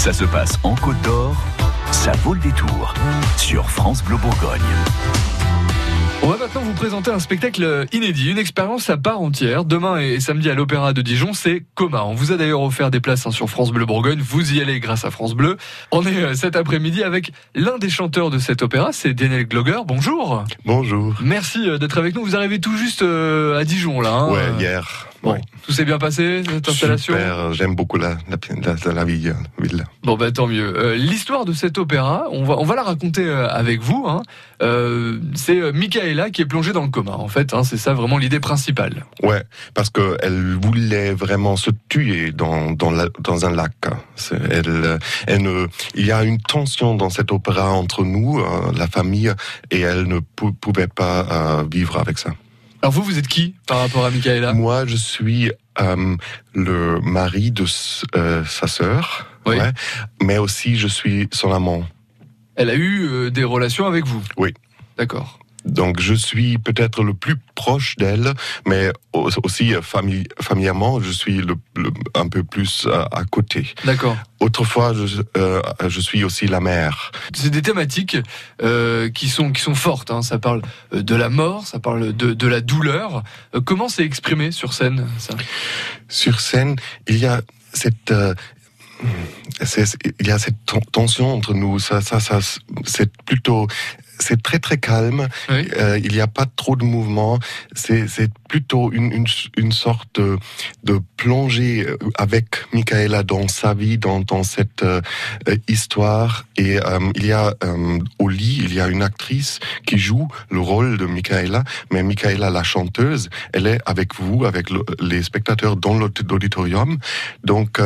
[0.00, 1.36] Ça se passe en Côte d'Or,
[1.92, 2.94] ça vaut le détour
[3.36, 4.58] sur France Bleu Bourgogne.
[6.22, 9.66] On va maintenant vous présenter un spectacle inédit, une expérience à part entière.
[9.66, 12.04] Demain et samedi à l'Opéra de Dijon, c'est Coma.
[12.04, 14.20] On vous a d'ailleurs offert des places hein, sur France Bleu Bourgogne.
[14.20, 15.58] Vous y allez grâce à France Bleu.
[15.92, 19.80] On est euh, cet après-midi avec l'un des chanteurs de cet opéra, c'est Daniel Gloger.
[19.86, 20.44] Bonjour.
[20.64, 21.14] Bonjour.
[21.20, 22.24] Merci euh, d'être avec nous.
[22.24, 24.14] Vous arrivez tout juste euh, à Dijon là.
[24.14, 25.09] Hein ouais, hier.
[25.22, 27.12] Bon, tout s'est bien passé cette installation?
[27.12, 28.38] Super, j'aime beaucoup la, la,
[28.86, 29.34] la, la ville.
[30.02, 30.72] Bon bah tant mieux.
[30.76, 34.06] Euh, L'histoire de cet opéra, on va on va la raconter euh, avec vous.
[34.08, 34.22] Hein.
[34.62, 37.12] Euh, c'est Michaela qui est plongée dans le coma.
[37.12, 39.04] En fait, hein, c'est ça vraiment l'idée principale.
[39.22, 39.42] Ouais,
[39.74, 43.72] parce que elle voulait vraiment se tuer dans dans, la, dans un lac.
[44.50, 48.42] Elle, elle ne, il y a une tension dans cet opéra entre nous,
[48.76, 49.32] la famille,
[49.70, 52.30] et elle ne pouvait pas vivre avec ça.
[52.82, 54.54] Alors vous, vous êtes qui par rapport à Michaela?
[54.54, 56.16] Moi, je suis euh,
[56.54, 57.64] le mari de
[58.16, 59.56] euh, sa sœur, oui.
[59.56, 59.72] ouais,
[60.22, 61.84] mais aussi je suis son amant.
[62.56, 64.22] Elle a eu euh, des relations avec vous?
[64.36, 64.54] Oui.
[64.96, 65.38] D'accord.
[65.64, 68.32] Donc je suis peut-être le plus proche d'elle,
[68.66, 73.74] mais aussi famille, familièrement, je suis le, le, un peu plus à, à côté.
[73.84, 74.16] D'accord.
[74.40, 77.12] Autrefois, je, euh, je suis aussi la mère.
[77.34, 78.16] C'est des thématiques
[78.62, 80.10] euh, qui sont qui sont fortes.
[80.10, 80.22] Hein.
[80.22, 83.22] Ça parle de la mort, ça parle de, de la douleur.
[83.54, 85.34] Euh, comment c'est exprimé sur scène ça?
[86.08, 87.42] Sur scène, il y a
[87.74, 88.34] cette euh,
[90.18, 90.56] il y a cette
[90.92, 91.78] tension entre nous.
[91.78, 92.38] Ça, ça, ça,
[92.84, 93.66] c'est plutôt,
[94.20, 95.28] c'est très très calme.
[95.48, 95.68] Oui.
[95.76, 97.38] Euh, il n'y a pas trop de mouvement.
[97.74, 98.06] C'est,
[98.48, 99.26] plutôt une, une,
[99.56, 100.36] une, sorte de,
[100.82, 101.86] de plongée
[102.18, 105.00] avec Michaela dans sa vie, dans, dans cette euh,
[105.68, 106.46] histoire.
[106.56, 107.54] Et euh, il y a
[108.18, 112.50] au lit, il y a une actrice qui joue le rôle de Michaela, mais Michaela,
[112.50, 116.98] la chanteuse, elle est avec vous, avec le, les spectateurs dans l'auditorium.
[117.44, 117.78] Donc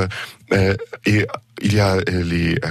[0.53, 1.27] euh, et
[1.63, 2.69] il y a les, euh,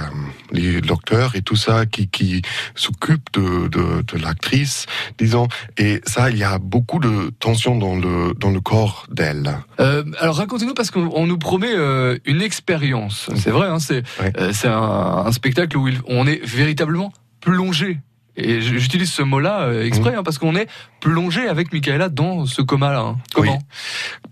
[0.54, 2.42] les docteurs et tout ça qui, qui
[2.74, 4.86] s'occupent de, de, de l'actrice,
[5.18, 5.48] disons.
[5.76, 9.58] Et ça, il y a beaucoup de tension dans le, dans le corps d'elle.
[9.80, 13.28] Euh, alors racontez-nous, parce qu'on nous promet euh, une expérience.
[13.36, 14.02] C'est vrai, hein, c'est
[14.38, 17.98] euh, un, un spectacle où il- on est véritablement plongé.
[18.36, 20.68] Et j'utilise ce mot-là euh, exprès, hein, parce qu'on est
[21.00, 23.00] plongé avec Michaela dans ce coma-là.
[23.00, 23.18] hein.
[23.32, 23.52] Comment?
[23.58, 23.58] Oui.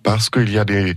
[0.02, 0.94] Parce qu'il y a des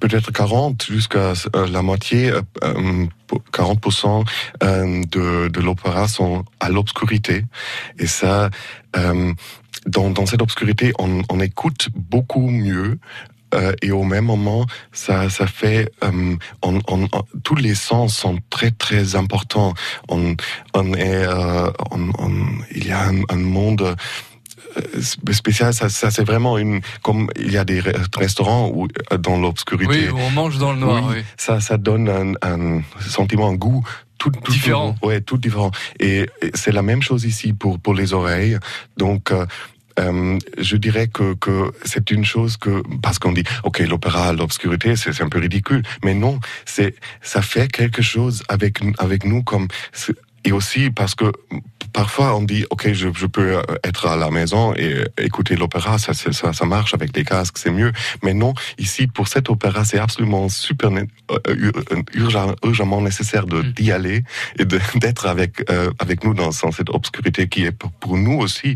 [0.00, 3.06] peut-être 40 jusqu'à euh, la moitié, euh, euh,
[3.52, 4.24] 40%
[4.62, 7.44] euh, de, de l'opéra sont à l'obscurité.
[7.98, 8.48] Et ça,
[9.86, 12.98] dans, dans cette obscurité, on, on écoute beaucoup mieux.
[13.54, 18.16] Euh, et au même moment, ça, ça fait, euh, on, on, on- tous les sens
[18.16, 19.74] sont très très importants.
[20.08, 20.34] On,
[20.74, 21.70] on est, euh,
[22.74, 23.96] il y a un, un monde
[24.76, 25.00] euh,
[25.32, 25.74] spécial.
[25.74, 29.34] Ça, ça c'est vraiment une, comme il y a des re- restaurants où euh, dans
[29.36, 31.02] Oui, l'obscurité, où on mange dans le noir.
[31.08, 31.16] Oui.
[31.18, 31.24] oui.
[31.36, 33.82] ça, ça donne un, un sentiment, un goût
[34.18, 34.94] tout, tout Différent.
[35.02, 35.70] Ouais, tout différent.
[35.98, 38.58] Et, et c'est la même chose ici pour pour les oreilles.
[38.98, 39.32] Donc
[40.00, 44.96] euh, je dirais que, que c'est une chose que parce qu'on dit ok l'opéra l'obscurité
[44.96, 46.34] c'est un peu ridicule mais non
[46.64, 46.94] c'est
[47.32, 49.68] ça fait quelque chose avec avec nous comme
[50.48, 51.26] et aussi parce que
[51.92, 55.98] parfois on dit ok je, je peux euh, être à la maison et écouter l'opéra
[55.98, 57.92] ça, ça ça marche avec les casques c'est mieux
[58.24, 61.04] mais non ici pour cet opéra c'est absolument super euh,
[61.66, 61.72] ur-
[62.14, 63.72] urgent- urgemment nécessaire de Mm.
[63.76, 64.18] d'y aller
[64.58, 64.64] et
[65.02, 68.70] d'être avec euh, avec nous dans, dans cette obscurité qui est pour nous aussi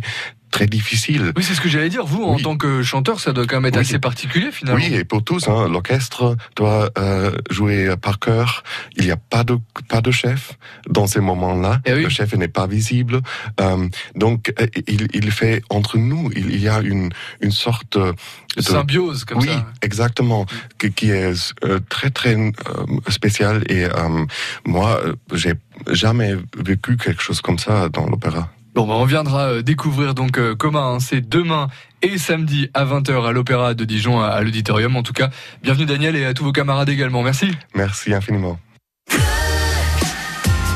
[0.54, 2.06] très difficile Oui, c'est ce que j'allais dire.
[2.06, 2.42] Vous, en Oui.
[2.42, 3.86] tant que chanteur, ça doit quand même être Oui.
[3.88, 4.80] assez particulier finalement.
[4.80, 8.62] Oui, et pour tous, hein, l'orchestre doit euh, jouer par cœur.
[8.96, 9.56] Il n'y a pas de
[9.88, 10.42] pas de chef
[10.88, 11.80] dans ces moments-là.
[11.84, 12.02] Eh oui.
[12.04, 13.20] Le chef n'est pas visible.
[13.60, 17.10] Euh, donc, euh, il, il fait entre nous, il, y a une
[17.40, 19.66] une sorte de Symbiose comme oui, ça.
[19.82, 20.46] exactement,
[20.78, 21.34] qui, qui est
[21.64, 22.52] euh, très très euh,
[23.08, 23.64] spécial.
[23.68, 24.24] Et euh,
[24.64, 25.00] moi,
[25.32, 25.54] j'ai
[25.90, 28.44] jamais vécu quelque chose comme ça dans l'opéra.
[28.74, 31.68] Bon, bah, on viendra euh, découvrir donc euh, comment hein, c'est demain
[32.02, 34.96] et samedi à 20h à l'Opéra de Dijon à, à l'auditorium.
[34.96, 35.30] En tout cas,
[35.62, 37.22] bienvenue Daniel et à tous vos camarades également.
[37.22, 37.52] Merci.
[37.74, 38.58] Merci infiniment.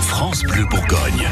[0.03, 1.27] France Bleu Bourgogne.